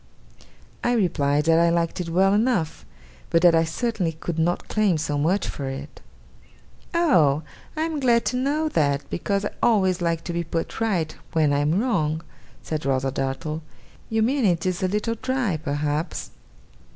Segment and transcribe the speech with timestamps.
[0.83, 2.87] I replied that I liked it well enough,
[3.29, 6.01] but that I certainly could not claim so much for it.
[6.91, 7.43] 'Oh!
[7.77, 11.53] I am glad to know that, because I always like to be put right when
[11.53, 12.23] I am wrong,'
[12.63, 13.61] said Rosa Dartle.
[14.09, 16.31] 'You mean it is a little dry, perhaps?